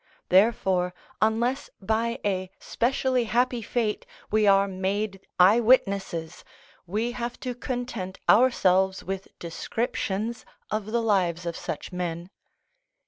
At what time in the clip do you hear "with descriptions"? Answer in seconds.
9.03-10.43